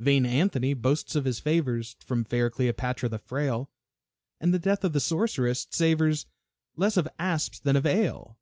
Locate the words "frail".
3.18-3.70